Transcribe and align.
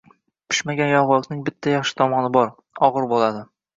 Pishmagan 0.53 0.87
yong‘oqning 0.93 1.43
bitta 1.49 1.73
yaxshi 1.75 1.95
tomoni 2.01 2.33
bor: 2.39 2.51
og‘ir 2.89 3.07
bo‘ladi. 3.13 3.45